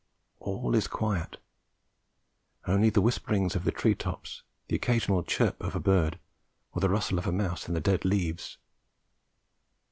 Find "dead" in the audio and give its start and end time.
7.81-8.03